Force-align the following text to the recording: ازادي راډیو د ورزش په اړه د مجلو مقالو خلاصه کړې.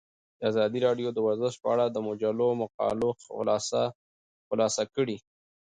ازادي 0.49 0.79
راډیو 0.87 1.09
د 1.13 1.17
ورزش 1.27 1.53
په 1.61 1.67
اړه 1.73 1.85
د 1.89 1.97
مجلو 2.07 2.47
مقالو 2.61 3.09
خلاصه 4.51 4.83
کړې. 4.95 5.17